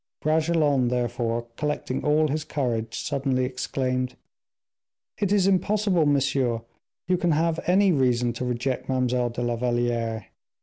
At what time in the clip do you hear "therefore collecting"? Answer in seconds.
0.89-2.03